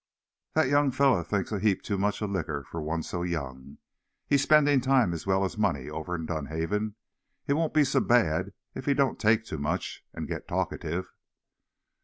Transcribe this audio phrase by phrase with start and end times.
[0.55, 3.77] "That young feller thinks a heap too much o' liquor for one so young.
[4.25, 6.95] He's spendin' time, as well as money, over in Dunhaven.
[7.45, 11.11] It won't be so bad if he don't take too much, and get talkative."